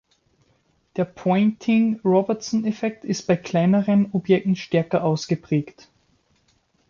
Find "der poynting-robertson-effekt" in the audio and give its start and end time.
0.95-3.05